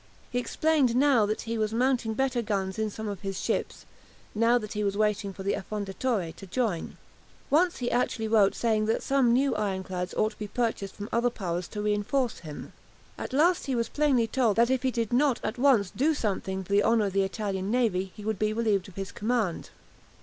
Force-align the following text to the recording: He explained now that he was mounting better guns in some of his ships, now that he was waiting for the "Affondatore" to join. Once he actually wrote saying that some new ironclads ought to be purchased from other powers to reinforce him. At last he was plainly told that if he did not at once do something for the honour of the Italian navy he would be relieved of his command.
He 0.31 0.39
explained 0.39 0.95
now 0.95 1.27
that 1.27 1.41
he 1.41 1.59
was 1.59 1.73
mounting 1.75 2.15
better 2.15 2.41
guns 2.41 2.79
in 2.79 2.89
some 2.89 3.07
of 3.07 3.19
his 3.19 3.39
ships, 3.39 3.85
now 4.33 4.57
that 4.57 4.73
he 4.73 4.83
was 4.83 4.97
waiting 4.97 5.31
for 5.31 5.43
the 5.43 5.53
"Affondatore" 5.53 6.33
to 6.37 6.47
join. 6.47 6.97
Once 7.51 7.77
he 7.77 7.91
actually 7.91 8.27
wrote 8.27 8.55
saying 8.55 8.87
that 8.87 9.03
some 9.03 9.31
new 9.31 9.53
ironclads 9.55 10.15
ought 10.15 10.31
to 10.31 10.39
be 10.39 10.47
purchased 10.47 10.95
from 10.95 11.07
other 11.13 11.29
powers 11.29 11.67
to 11.67 11.83
reinforce 11.83 12.39
him. 12.39 12.73
At 13.15 13.31
last 13.31 13.67
he 13.67 13.75
was 13.75 13.89
plainly 13.89 14.25
told 14.25 14.55
that 14.55 14.71
if 14.71 14.81
he 14.81 14.89
did 14.89 15.13
not 15.13 15.39
at 15.43 15.59
once 15.59 15.91
do 15.91 16.15
something 16.15 16.63
for 16.63 16.71
the 16.73 16.81
honour 16.83 17.05
of 17.05 17.13
the 17.13 17.21
Italian 17.21 17.69
navy 17.69 18.11
he 18.15 18.25
would 18.25 18.39
be 18.39 18.53
relieved 18.53 18.87
of 18.87 18.95
his 18.95 19.11
command. 19.11 19.69